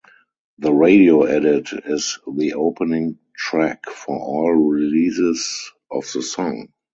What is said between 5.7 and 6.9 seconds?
of the song.